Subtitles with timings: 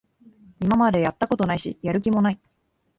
[0.59, 2.39] 今までやったことないし、やる気もない